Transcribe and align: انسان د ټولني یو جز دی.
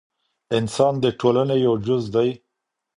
انسان 0.57 0.93
د 1.03 1.05
ټولني 1.19 1.57
یو 1.65 1.73
جز 1.85 2.03
دی. 2.15 2.29